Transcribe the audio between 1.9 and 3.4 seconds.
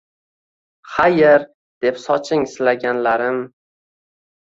soching silaganlarim